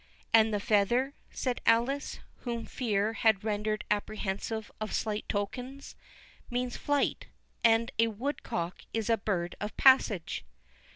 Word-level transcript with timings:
"And 0.33 0.51
the 0.51 0.59
feather," 0.59 1.13
said 1.29 1.61
Alice, 1.63 2.21
whom 2.37 2.65
fear 2.65 3.13
had 3.13 3.43
rendered 3.43 3.83
apprehensive 3.91 4.71
of 4.81 4.93
slight 4.95 5.29
tokens, 5.29 5.95
"means 6.49 6.75
flight—and 6.75 7.91
a 7.99 8.07
woodcock 8.07 8.81
is 8.95 9.11
a 9.11 9.17
bird 9.17 9.55
of 9.61 9.77
passage." 9.77 10.43